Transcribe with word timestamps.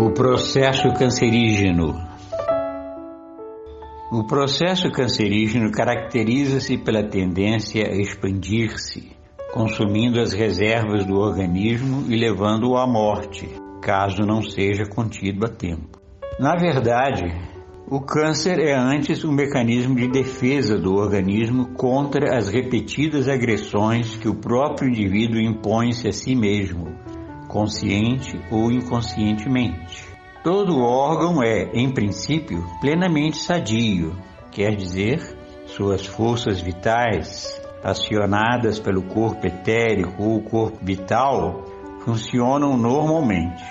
O 0.00 0.12
processo 0.12 0.92
cancerígeno. 0.96 1.92
O 4.12 4.24
processo 4.28 4.88
cancerígeno 4.92 5.72
caracteriza-se 5.72 6.78
pela 6.78 7.02
tendência 7.02 7.84
a 7.84 7.96
expandir-se, 7.96 9.10
consumindo 9.52 10.20
as 10.20 10.32
reservas 10.32 11.04
do 11.04 11.16
organismo 11.16 12.04
e 12.08 12.16
levando-o 12.16 12.76
à 12.76 12.86
morte, 12.86 13.48
caso 13.82 14.22
não 14.22 14.40
seja 14.40 14.84
contido 14.84 15.44
a 15.44 15.48
tempo. 15.48 15.98
Na 16.38 16.54
verdade, 16.54 17.24
o 17.90 18.00
câncer 18.00 18.60
é 18.60 18.78
antes 18.78 19.24
um 19.24 19.32
mecanismo 19.32 19.96
de 19.96 20.06
defesa 20.06 20.78
do 20.78 20.94
organismo 20.94 21.74
contra 21.74 22.38
as 22.38 22.48
repetidas 22.48 23.26
agressões 23.28 24.16
que 24.16 24.28
o 24.28 24.36
próprio 24.36 24.90
indivíduo 24.90 25.40
impõe-se 25.40 26.06
a 26.06 26.12
si 26.12 26.36
mesmo, 26.36 26.86
consciente 27.48 28.38
ou 28.50 28.70
inconscientemente. 28.70 30.06
Todo 30.44 30.78
órgão 30.78 31.42
é, 31.42 31.70
em 31.72 31.90
princípio, 31.90 32.64
plenamente 32.80 33.38
sadio, 33.38 34.14
quer 34.52 34.76
dizer, 34.76 35.20
suas 35.66 36.06
forças 36.06 36.60
vitais, 36.60 37.60
acionadas 37.82 38.78
pelo 38.78 39.02
corpo 39.02 39.46
etérico 39.46 40.22
ou 40.22 40.42
corpo 40.42 40.78
vital, 40.82 41.64
funcionam 42.04 42.76
normalmente. 42.76 43.64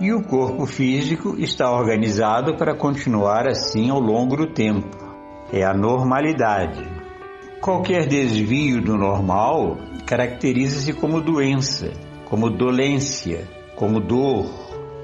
E 0.00 0.12
o 0.12 0.22
corpo 0.24 0.66
físico 0.66 1.36
está 1.38 1.70
organizado 1.70 2.56
para 2.56 2.74
continuar 2.74 3.46
assim 3.46 3.90
ao 3.90 4.00
longo 4.00 4.36
do 4.36 4.48
tempo. 4.48 4.96
É 5.52 5.62
a 5.62 5.72
normalidade. 5.72 6.82
Qualquer 7.60 8.06
desvio 8.06 8.82
do 8.82 8.96
normal 8.96 9.76
caracteriza-se 10.04 10.92
como 10.94 11.20
doença 11.20 11.92
como 12.32 12.48
dolência, 12.48 13.46
como 13.76 14.00
dor, 14.00 14.46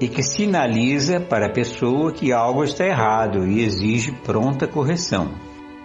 e 0.01 0.07
que 0.07 0.23
sinaliza 0.23 1.19
para 1.19 1.45
a 1.45 1.53
pessoa 1.53 2.11
que 2.11 2.31
algo 2.33 2.63
está 2.63 2.87
errado 2.87 3.45
e 3.45 3.61
exige 3.61 4.11
pronta 4.11 4.67
correção. 4.67 5.35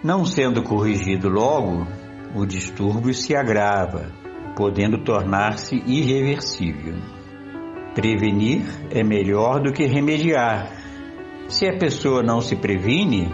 Não 0.03 0.25
sendo 0.25 0.63
corrigido 0.63 1.29
logo, 1.29 1.85
o 2.33 2.47
distúrbio 2.47 3.13
se 3.13 3.35
agrava, 3.35 4.11
podendo 4.57 5.03
tornar-se 5.03 5.83
irreversível. 5.85 6.95
Prevenir 7.93 8.65
é 8.89 9.03
melhor 9.03 9.61
do 9.61 9.71
que 9.71 9.85
remediar. 9.85 10.71
Se 11.47 11.67
a 11.67 11.77
pessoa 11.77 12.23
não 12.23 12.41
se 12.41 12.55
previne, 12.55 13.29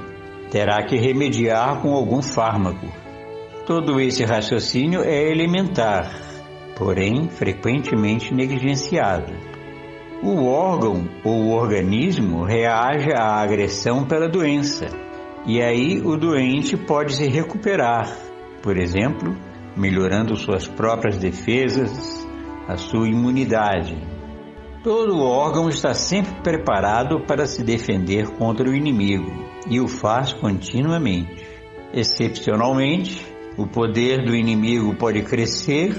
terá 0.51 0.83
que 0.85 0.97
remediar 0.97 1.81
com 1.81 1.93
algum 1.93 2.21
fármaco. 2.21 2.87
Todo 3.65 4.01
esse 4.01 4.25
raciocínio 4.25 5.01
é 5.01 5.31
elementar 5.31 6.29
porém 6.81 7.29
frequentemente 7.29 8.33
negligenciado. 8.33 9.31
O 10.23 10.47
órgão 10.47 11.07
ou 11.23 11.43
o 11.43 11.51
organismo 11.51 12.43
reage 12.43 13.11
à 13.13 13.39
agressão 13.39 14.03
pela 14.03 14.27
doença, 14.27 14.87
e 15.45 15.61
aí 15.61 16.01
o 16.01 16.17
doente 16.17 16.75
pode 16.75 17.13
se 17.13 17.27
recuperar, 17.29 18.11
por 18.63 18.79
exemplo, 18.79 19.37
melhorando 19.77 20.35
suas 20.35 20.67
próprias 20.67 21.19
defesas, 21.19 22.27
a 22.67 22.77
sua 22.77 23.07
imunidade. 23.07 23.95
Todo 24.83 25.21
órgão 25.21 25.69
está 25.69 25.93
sempre 25.93 26.33
preparado 26.41 27.21
para 27.27 27.45
se 27.45 27.63
defender 27.63 28.27
contra 28.39 28.67
o 28.67 28.73
inimigo 28.73 29.31
e 29.69 29.79
o 29.79 29.87
faz 29.87 30.33
continuamente. 30.33 31.45
Excepcionalmente, 31.93 33.23
o 33.55 33.67
poder 33.67 34.25
do 34.25 34.35
inimigo 34.35 34.95
pode 34.95 35.21
crescer 35.21 35.95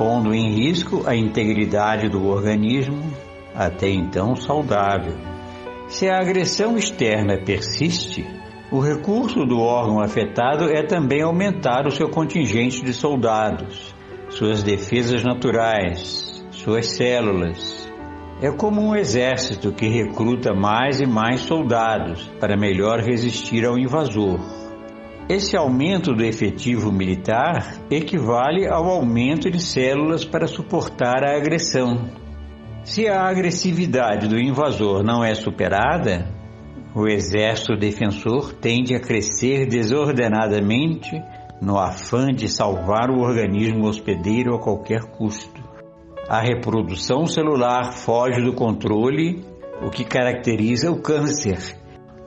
pondo 0.00 0.34
em 0.34 0.54
risco 0.54 1.02
a 1.06 1.14
integridade 1.14 2.08
do 2.08 2.26
organismo, 2.26 3.12
até 3.54 3.90
então 3.90 4.34
saudável. 4.34 5.12
Se 5.88 6.08
a 6.08 6.18
agressão 6.18 6.78
externa 6.78 7.36
persiste, 7.36 8.26
o 8.72 8.80
recurso 8.80 9.44
do 9.44 9.58
órgão 9.60 10.00
afetado 10.00 10.70
é 10.70 10.82
também 10.82 11.20
aumentar 11.20 11.86
o 11.86 11.90
seu 11.90 12.08
contingente 12.08 12.82
de 12.82 12.94
soldados, 12.94 13.94
suas 14.30 14.62
defesas 14.62 15.22
naturais, 15.22 16.42
suas 16.50 16.86
células. 16.96 17.92
É 18.40 18.50
como 18.50 18.80
um 18.80 18.96
exército 18.96 19.70
que 19.70 19.86
recruta 19.86 20.54
mais 20.54 21.02
e 21.02 21.06
mais 21.06 21.40
soldados 21.40 22.26
para 22.40 22.56
melhor 22.56 23.00
resistir 23.00 23.66
ao 23.66 23.78
invasor. 23.78 24.40
Esse 25.30 25.56
aumento 25.56 26.12
do 26.12 26.24
efetivo 26.24 26.90
militar 26.90 27.84
equivale 27.88 28.66
ao 28.66 28.86
aumento 28.86 29.48
de 29.48 29.62
células 29.62 30.24
para 30.24 30.48
suportar 30.48 31.22
a 31.22 31.36
agressão. 31.36 32.10
Se 32.82 33.06
a 33.06 33.28
agressividade 33.28 34.26
do 34.26 34.36
invasor 34.36 35.04
não 35.04 35.22
é 35.22 35.32
superada, 35.32 36.28
o 36.96 37.06
exército 37.06 37.76
defensor 37.76 38.54
tende 38.54 38.92
a 38.92 38.98
crescer 38.98 39.68
desordenadamente 39.68 41.22
no 41.62 41.78
afã 41.78 42.32
de 42.34 42.48
salvar 42.48 43.08
o 43.08 43.20
organismo 43.20 43.86
hospedeiro 43.86 44.56
a 44.56 44.58
qualquer 44.58 45.04
custo. 45.12 45.62
A 46.28 46.40
reprodução 46.40 47.24
celular 47.26 47.92
foge 47.92 48.42
do 48.42 48.52
controle, 48.52 49.44
o 49.80 49.90
que 49.90 50.02
caracteriza 50.04 50.90
o 50.90 51.00
câncer 51.00 51.79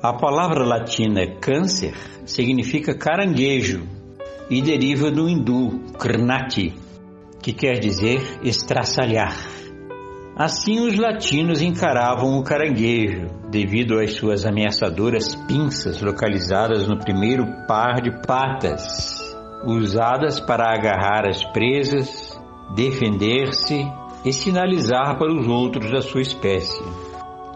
a 0.04 0.12
palavra 0.12 0.66
latina 0.66 1.26
câncer 1.40 1.94
significa 2.26 2.94
caranguejo 2.94 3.88
e 4.50 4.62
deriva 4.62 5.10
do 5.10 5.30
hindu 5.30 5.80
krnati, 5.98 6.74
que 7.42 7.54
quer 7.54 7.80
dizer 7.80 8.22
estraçalhar. 8.44 9.34
Assim 10.36 10.86
os 10.86 10.98
latinos 10.98 11.62
encaravam 11.62 12.38
o 12.38 12.44
caranguejo, 12.44 13.30
devido 13.50 13.98
às 13.98 14.16
suas 14.16 14.46
ameaçadoras 14.46 15.36
pinças 15.48 16.02
localizadas 16.02 16.86
no 16.86 17.00
primeiro 17.00 17.46
par 17.66 18.02
de 18.02 18.12
patas, 18.28 18.84
usadas 19.66 20.38
para 20.38 20.66
agarrar 20.66 21.30
as 21.30 21.46
presas, 21.54 22.38
defender-se 22.76 23.90
e 24.26 24.34
sinalizar 24.34 25.18
para 25.18 25.34
os 25.34 25.48
outros 25.48 25.90
da 25.90 26.02
sua 26.02 26.22
espécie. 26.22 26.84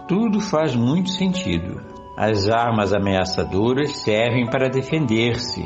Tudo 0.08 0.40
faz 0.40 0.74
muito 0.74 1.10
sentido. 1.10 1.97
As 2.20 2.50
armas 2.50 2.96
ameaçadoras 2.96 3.98
servem 3.98 4.50
para 4.50 4.70
defender-se. 4.70 5.64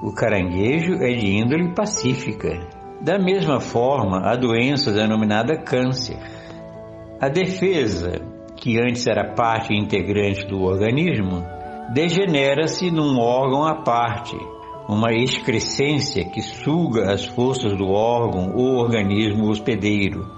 O 0.00 0.12
caranguejo 0.12 0.94
é 1.02 1.12
de 1.12 1.26
índole 1.26 1.74
pacífica. 1.74 2.68
Da 3.00 3.18
mesma 3.18 3.58
forma, 3.58 4.20
a 4.20 4.36
doença 4.36 4.92
denominada 4.92 5.60
câncer. 5.60 6.18
A 7.20 7.28
defesa, 7.28 8.12
que 8.54 8.78
antes 8.78 9.08
era 9.08 9.34
parte 9.34 9.74
integrante 9.74 10.46
do 10.46 10.62
organismo, 10.62 11.44
degenera-se 11.92 12.88
num 12.88 13.18
órgão 13.18 13.64
à 13.64 13.82
parte, 13.82 14.36
uma 14.88 15.12
excrescência 15.12 16.24
que 16.30 16.42
suga 16.42 17.12
as 17.12 17.24
forças 17.24 17.76
do 17.76 17.88
órgão 17.88 18.54
ou 18.54 18.76
organismo 18.76 19.48
hospedeiro. 19.48 20.30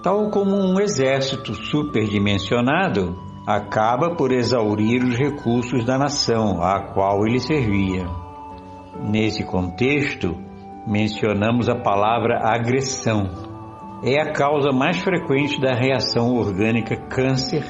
Tal 0.00 0.30
como 0.30 0.54
um 0.54 0.78
exército 0.78 1.56
superdimensionado 1.56 3.25
acaba 3.46 4.16
por 4.16 4.32
exaurir 4.32 5.04
os 5.04 5.16
recursos 5.16 5.84
da 5.84 5.96
nação 5.96 6.60
à 6.60 6.92
qual 6.92 7.24
ele 7.24 7.38
servia. 7.38 8.04
Nesse 9.08 9.44
contexto, 9.44 10.36
mencionamos 10.84 11.68
a 11.68 11.76
palavra 11.76 12.40
agressão. 12.42 13.30
É 14.02 14.20
a 14.20 14.32
causa 14.32 14.72
mais 14.72 14.98
frequente 14.98 15.60
da 15.60 15.74
reação 15.74 16.34
orgânica 16.34 16.96
câncer 17.08 17.64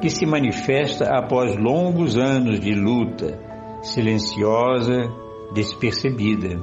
que 0.00 0.10
se 0.10 0.26
manifesta 0.26 1.16
após 1.16 1.56
longos 1.56 2.18
anos 2.18 2.60
de 2.60 2.74
luta, 2.74 3.40
silenciosa, 3.82 5.10
despercebida. 5.54 6.60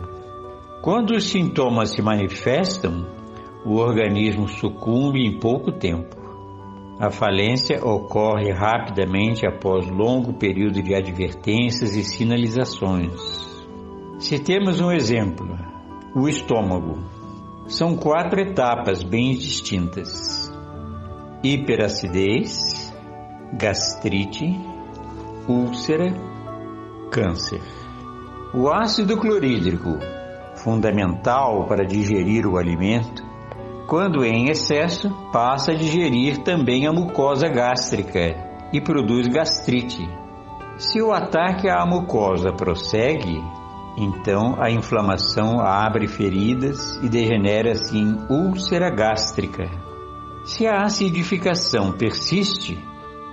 Quando 0.83 1.16
os 1.16 1.31
sintomas 1.31 1.89
se 1.95 2.01
manifestam, 2.01 3.07
o 3.66 3.78
organismo 3.78 4.47
sucumbe 4.47 5.25
em 5.25 5.39
pouco 5.39 5.72
tempo. 5.72 6.21
A 7.01 7.09
falência 7.09 7.83
ocorre 7.83 8.51
rapidamente 8.51 9.43
após 9.43 9.89
longo 9.89 10.33
período 10.33 10.83
de 10.83 10.93
advertências 10.93 11.95
e 11.95 12.03
sinalizações. 12.03 13.11
Se 14.19 14.37
temos 14.37 14.79
um 14.79 14.91
exemplo, 14.91 15.57
o 16.15 16.29
estômago. 16.29 16.99
São 17.65 17.97
quatro 17.97 18.39
etapas 18.39 19.01
bem 19.01 19.33
distintas: 19.33 20.53
hiperacidez, 21.43 22.93
gastrite, 23.51 24.55
úlcera, 25.49 26.13
câncer. 27.09 27.61
O 28.53 28.69
ácido 28.69 29.17
clorídrico, 29.17 29.97
fundamental 30.53 31.65
para 31.65 31.83
digerir 31.83 32.45
o 32.45 32.59
alimento, 32.59 33.30
quando 33.87 34.23
em 34.23 34.49
excesso, 34.49 35.09
passa 35.31 35.72
a 35.72 35.75
digerir 35.75 36.43
também 36.43 36.87
a 36.87 36.93
mucosa 36.93 37.47
gástrica 37.47 38.35
e 38.72 38.79
produz 38.79 39.28
gastrite. 39.28 40.07
Se 40.78 41.01
o 41.01 41.11
ataque 41.11 41.69
à 41.69 41.85
mucosa 41.85 42.51
prossegue, 42.53 43.41
então 43.97 44.55
a 44.59 44.72
inflamação 44.72 45.59
abre 45.59 46.07
feridas 46.07 46.95
e 47.03 47.09
degenera-se 47.09 47.97
em 47.97 48.17
úlcera 48.29 48.89
gástrica. 48.89 49.69
Se 50.43 50.66
a 50.66 50.84
acidificação 50.84 51.91
persiste, 51.91 52.79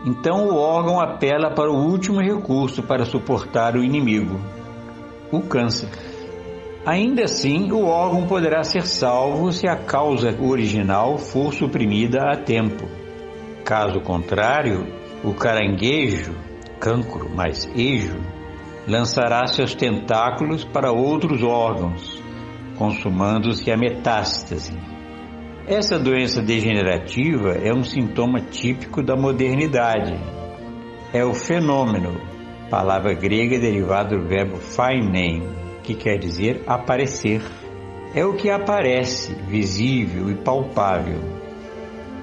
então 0.05 0.49
o 0.49 0.57
órgão 0.57 1.01
apela 1.01 1.55
para 1.55 1.71
o 1.71 1.77
último 1.77 2.21
recurso 2.21 2.83
para 2.83 3.05
suportar 3.05 3.77
o 3.77 3.83
inimigo, 3.83 4.39
o 5.33 5.41
câncer. 5.41 5.89
Ainda 6.89 7.25
assim, 7.25 7.71
o 7.71 7.85
órgão 7.85 8.27
poderá 8.27 8.63
ser 8.65 8.87
salvo 8.87 9.53
se 9.53 9.69
a 9.69 9.77
causa 9.77 10.35
original 10.41 11.19
for 11.19 11.53
suprimida 11.53 12.33
a 12.33 12.35
tempo. 12.35 12.89
Caso 13.63 14.01
contrário, 14.01 14.87
o 15.23 15.35
caranguejo, 15.35 16.33
cancro 16.81 17.29
mais 17.29 17.71
ejo, 17.77 18.19
lançará 18.87 19.47
seus 19.47 19.75
tentáculos 19.75 20.65
para 20.65 20.91
outros 20.91 21.43
órgãos, 21.43 22.23
consumando-se 22.79 23.71
a 23.71 23.77
metástase. 23.77 24.73
Essa 25.67 25.99
doença 25.99 26.41
degenerativa 26.41 27.51
é 27.51 27.71
um 27.71 27.85
sintoma 27.85 28.41
típico 28.41 29.03
da 29.03 29.15
modernidade. 29.15 30.19
É 31.13 31.23
o 31.23 31.35
fenômeno, 31.35 32.19
palavra 32.71 33.13
grega 33.13 33.59
derivada 33.59 34.17
do 34.17 34.27
verbo 34.27 34.57
phainein, 34.57 35.68
que 35.89 35.95
quer 35.95 36.19
dizer 36.19 36.63
aparecer. 36.67 37.41
É 38.15 38.23
o 38.23 38.35
que 38.35 38.51
aparece, 38.51 39.35
visível 39.49 40.31
e 40.31 40.35
palpável. 40.35 41.19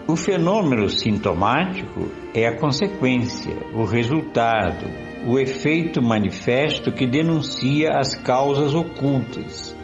O 0.07 0.15
fenômeno 0.15 0.87
sintomático 0.87 2.11
é 2.31 2.45
a 2.45 2.59
consequência, 2.59 3.55
o 3.73 3.83
resultado, 3.83 4.85
o 5.25 5.39
efeito 5.39 5.99
manifesto 5.99 6.91
que 6.91 7.07
denuncia 7.07 7.97
as 7.97 8.13
causas 8.13 8.75
ocultas, 8.75 9.75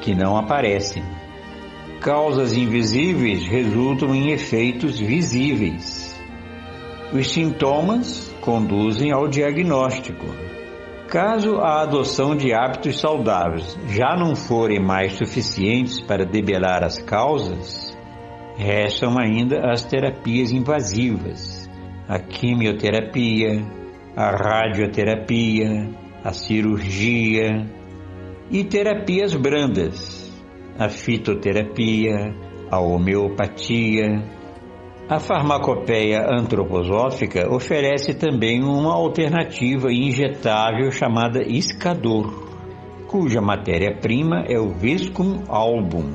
que 0.00 0.14
não 0.14 0.36
aparecem. 0.36 1.02
Causas 2.00 2.52
invisíveis 2.52 3.44
resultam 3.48 4.14
em 4.14 4.30
efeitos 4.30 5.00
visíveis. 5.00 6.14
Os 7.12 7.32
sintomas 7.32 8.32
conduzem 8.40 9.10
ao 9.10 9.26
diagnóstico. 9.26 10.26
Caso 11.14 11.58
a 11.60 11.82
adoção 11.82 12.34
de 12.34 12.52
hábitos 12.52 12.98
saudáveis 12.98 13.78
já 13.86 14.16
não 14.16 14.34
forem 14.34 14.80
mais 14.80 15.12
suficientes 15.12 16.00
para 16.00 16.26
debelar 16.26 16.82
as 16.82 16.98
causas, 16.98 17.96
restam 18.56 19.16
ainda 19.16 19.70
as 19.70 19.84
terapias 19.84 20.50
invasivas, 20.50 21.70
a 22.08 22.18
quimioterapia, 22.18 23.64
a 24.16 24.30
radioterapia, 24.32 25.88
a 26.24 26.32
cirurgia 26.32 27.64
e 28.50 28.64
terapias 28.64 29.36
brandas, 29.36 30.32
a 30.76 30.88
fitoterapia, 30.88 32.34
a 32.68 32.80
homeopatia. 32.80 34.20
A 35.06 35.20
farmacopeia 35.20 36.24
antroposófica 36.30 37.52
oferece 37.52 38.14
também 38.14 38.62
uma 38.64 38.94
alternativa 38.94 39.92
injetável 39.92 40.90
chamada 40.90 41.42
Iscador, 41.42 42.32
cuja 43.06 43.38
matéria-prima 43.42 44.46
é 44.48 44.58
o 44.58 44.70
Viscum 44.70 45.42
album, 45.46 46.14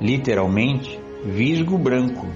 literalmente 0.00 0.98
visgo 1.26 1.76
branco, 1.76 2.26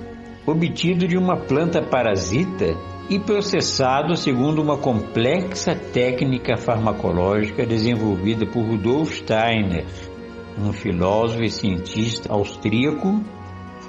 obtido 0.46 1.08
de 1.08 1.16
uma 1.16 1.38
planta 1.38 1.80
parasita 1.80 2.76
e 3.08 3.18
processado 3.18 4.18
segundo 4.18 4.60
uma 4.60 4.76
complexa 4.76 5.74
técnica 5.74 6.58
farmacológica 6.58 7.64
desenvolvida 7.64 8.44
por 8.44 8.66
Rudolf 8.66 9.14
Steiner, 9.14 9.86
um 10.58 10.74
filósofo 10.74 11.42
e 11.42 11.50
cientista 11.50 12.34
austríaco, 12.34 13.22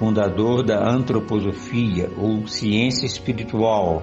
fundador 0.00 0.64
da 0.64 0.82
antroposofia 0.82 2.10
ou 2.16 2.46
ciência 2.46 3.04
espiritual, 3.04 4.02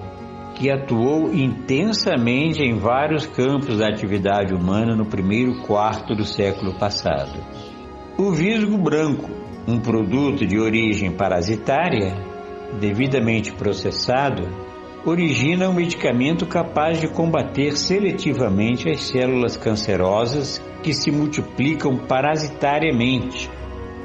que 0.54 0.70
atuou 0.70 1.34
intensamente 1.34 2.62
em 2.62 2.78
vários 2.78 3.26
campos 3.26 3.78
da 3.78 3.88
atividade 3.88 4.54
humana 4.54 4.94
no 4.94 5.04
primeiro 5.04 5.60
quarto 5.62 6.14
do 6.14 6.24
século 6.24 6.78
passado. 6.78 7.44
O 8.16 8.30
visgo 8.30 8.78
branco, 8.78 9.28
um 9.66 9.80
produto 9.80 10.46
de 10.46 10.56
origem 10.56 11.10
parasitária, 11.10 12.14
devidamente 12.80 13.52
processado, 13.52 14.44
origina 15.04 15.68
um 15.68 15.74
medicamento 15.74 16.46
capaz 16.46 17.00
de 17.00 17.08
combater 17.08 17.76
seletivamente 17.76 18.88
as 18.88 19.02
células 19.02 19.56
cancerosas 19.56 20.62
que 20.80 20.92
se 20.92 21.10
multiplicam 21.10 21.96
parasitariamente, 21.96 23.50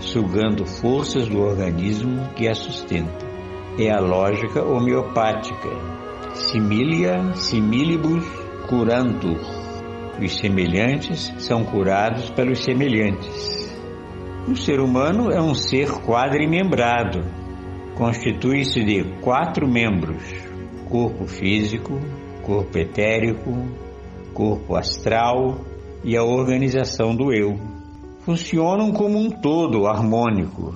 sugando 0.03 0.65
forças 0.65 1.27
do 1.27 1.39
organismo 1.39 2.29
que 2.35 2.47
a 2.47 2.53
sustenta. 2.53 3.25
É 3.77 3.89
a 3.89 3.99
lógica 3.99 4.63
homeopática. 4.63 5.69
Similia 6.33 7.33
similibus 7.35 8.23
curantur. 8.67 9.39
Os 10.21 10.37
semelhantes 10.37 11.33
são 11.39 11.63
curados 11.63 12.29
pelos 12.29 12.63
semelhantes. 12.63 13.63
O 14.47 14.55
ser 14.55 14.79
humano 14.79 15.31
é 15.31 15.41
um 15.41 15.55
ser 15.55 15.89
quadrimembrado. 16.01 17.23
Constitui-se 17.95 18.83
de 18.83 19.03
quatro 19.21 19.67
membros: 19.67 20.23
corpo 20.89 21.25
físico, 21.25 21.99
corpo 22.43 22.77
etérico, 22.77 23.51
corpo 24.33 24.75
astral 24.75 25.61
e 26.03 26.17
a 26.17 26.23
organização 26.23 27.15
do 27.15 27.33
eu. 27.33 27.72
Funcionam 28.25 28.93
como 28.93 29.19
um 29.19 29.29
todo 29.29 29.85
harmônico. 29.85 30.73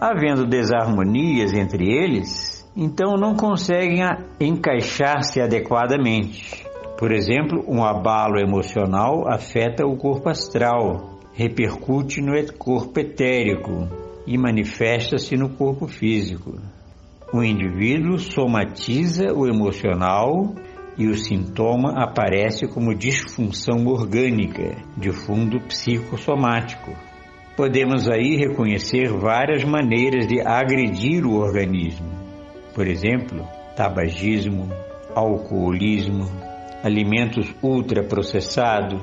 Havendo 0.00 0.46
desarmonias 0.46 1.52
entre 1.52 1.84
eles, 1.84 2.66
então 2.74 3.16
não 3.16 3.34
conseguem 3.34 4.00
encaixar-se 4.40 5.38
adequadamente. 5.38 6.66
Por 6.98 7.12
exemplo, 7.12 7.62
um 7.68 7.84
abalo 7.84 8.38
emocional 8.38 9.28
afeta 9.28 9.86
o 9.86 9.96
corpo 9.98 10.30
astral, 10.30 11.18
repercute 11.34 12.22
no 12.22 12.32
corpo 12.54 12.98
etérico 12.98 13.88
e 14.26 14.38
manifesta-se 14.38 15.36
no 15.36 15.50
corpo 15.50 15.86
físico. 15.86 16.58
O 17.30 17.42
indivíduo 17.42 18.18
somatiza 18.18 19.34
o 19.34 19.46
emocional 19.46 20.54
e 20.98 21.06
o 21.08 21.14
sintoma 21.14 22.02
aparece 22.02 22.66
como 22.66 22.94
disfunção 22.94 23.86
orgânica 23.86 24.76
de 24.96 25.12
fundo 25.12 25.60
psicossomático. 25.60 26.92
Podemos 27.56 28.08
aí 28.08 28.36
reconhecer 28.36 29.08
várias 29.12 29.64
maneiras 29.64 30.26
de 30.26 30.40
agredir 30.40 31.26
o 31.26 31.34
organismo. 31.34 32.08
Por 32.74 32.86
exemplo, 32.86 33.46
tabagismo, 33.76 34.68
alcoolismo, 35.14 36.26
alimentos 36.82 37.54
ultraprocessados, 37.62 39.00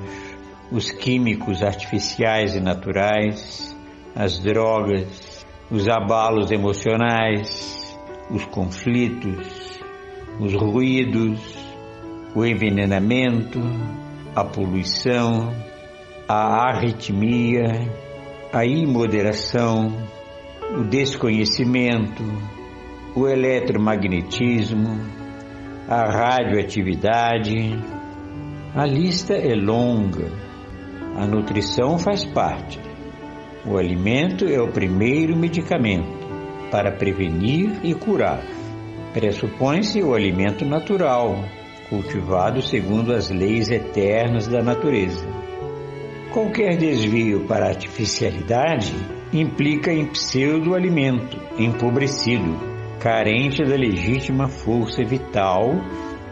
os 0.70 0.90
químicos 0.90 1.62
artificiais 1.62 2.54
e 2.56 2.60
naturais, 2.60 3.76
as 4.14 4.38
drogas, 4.38 5.44
os 5.70 5.88
abalos 5.88 6.50
emocionais, 6.50 7.96
os 8.30 8.44
conflitos, 8.46 9.80
os 10.40 10.54
ruídos, 10.54 11.63
o 12.34 12.44
envenenamento, 12.44 13.60
a 14.34 14.44
poluição, 14.44 15.54
a 16.28 16.68
arritmia, 16.68 17.88
a 18.52 18.64
imoderação, 18.64 19.96
o 20.76 20.82
desconhecimento, 20.82 22.24
o 23.14 23.28
eletromagnetismo, 23.28 24.98
a 25.88 26.10
radioatividade. 26.10 27.78
A 28.74 28.84
lista 28.84 29.34
é 29.34 29.54
longa. 29.54 30.32
A 31.16 31.26
nutrição 31.26 31.96
faz 31.98 32.24
parte. 32.24 32.80
O 33.64 33.78
alimento 33.78 34.44
é 34.46 34.60
o 34.60 34.72
primeiro 34.72 35.36
medicamento 35.36 36.24
para 36.70 36.90
prevenir 36.90 37.78
e 37.84 37.94
curar. 37.94 38.42
Pressupõe-se 39.12 40.02
o 40.02 40.12
alimento 40.12 40.64
natural, 40.64 41.38
cultivado 41.94 42.60
segundo 42.60 43.12
as 43.12 43.30
leis 43.30 43.70
eternas 43.70 44.48
da 44.48 44.60
natureza. 44.60 45.24
Qualquer 46.32 46.76
desvio 46.76 47.44
para 47.46 47.66
a 47.66 47.68
artificialidade 47.68 48.92
implica 49.32 49.92
em 49.92 50.06
pseudo-alimento 50.06 51.38
empobrecido, 51.56 52.58
carente 52.98 53.64
da 53.64 53.76
legítima 53.76 54.48
força 54.48 55.04
vital, 55.04 55.70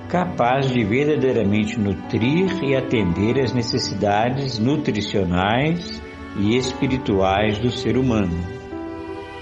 capaz 0.09 0.69
de 0.69 0.83
verdadeiramente 0.83 1.79
nutrir 1.79 2.63
e 2.65 2.75
atender 2.75 3.41
às 3.41 3.53
necessidades 3.53 4.59
nutricionais 4.59 6.03
e 6.37 6.57
espirituais 6.57 7.59
do 7.59 7.71
ser 7.71 7.97
humano. 7.97 8.37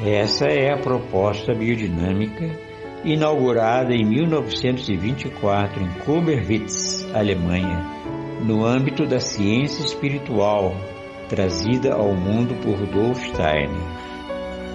Essa 0.04 0.46
é 0.46 0.72
a 0.72 0.78
proposta 0.78 1.54
biodinâmica 1.54 2.69
inaugurada 3.04 3.94
em 3.94 4.04
1924 4.04 5.82
em 5.82 5.88
Koberwitz, 6.04 7.08
Alemanha, 7.14 7.84
no 8.44 8.64
âmbito 8.64 9.06
da 9.06 9.18
ciência 9.18 9.82
espiritual, 9.82 10.74
trazida 11.28 11.94
ao 11.94 12.14
mundo 12.14 12.54
por 12.62 12.78
Rudolf 12.78 13.22
Steiner. 13.28 14.00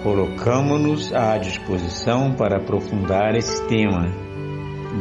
Colocamos-nos 0.02 1.12
à 1.12 1.36
disposição 1.38 2.32
para 2.32 2.58
aprofundar 2.58 3.34
esse 3.34 3.66
tema, 3.66 4.08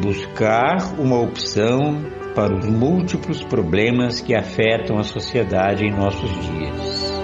buscar 0.02 1.00
uma 1.00 1.20
opção 1.20 2.04
para 2.36 2.54
os 2.54 2.68
múltiplos 2.68 3.44
problemas 3.44 4.20
que 4.20 4.36
afetam 4.36 4.98
a 4.98 5.04
sociedade 5.04 5.86
em 5.86 5.92
nossos 5.92 6.30
dias. 6.30 7.16